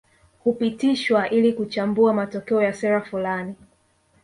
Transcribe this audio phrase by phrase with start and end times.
[0.43, 3.55] Hupitishwa ili kuchambua matokeo ya sera fulani